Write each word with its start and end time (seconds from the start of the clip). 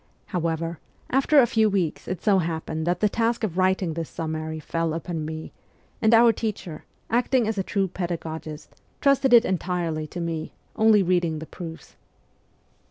However, 0.25 0.79
after 1.11 1.39
a 1.39 1.45
few 1.45 1.69
weeks 1.69 2.07
it 2.07 2.23
so 2.23 2.39
happened 2.39 2.87
that 2.87 3.01
the 3.01 3.07
task 3.07 3.43
of 3.43 3.55
writing 3.55 3.93
this 3.93 4.09
summary 4.09 4.59
fell 4.59 4.95
upon 4.95 5.25
me, 5.25 5.51
and 6.01 6.11
our 6.11 6.33
teacher, 6.33 6.85
acting 7.11 7.47
as 7.47 7.59
a 7.59 7.61
true 7.61 7.87
pedagogist, 7.87 8.81
trusted 8.99 9.31
it 9.31 9.45
entirely 9.45 10.09
134 10.11 10.21
MEMOIRS 10.23 10.39
OF 10.39 10.39
A 10.39 10.49
REVOLUTIONIST 10.49 10.53
to 10.73 10.79
me, 10.81 10.83
only 10.83 11.03
reading 11.03 11.37
the 11.37 11.45
proofs. 11.45 11.95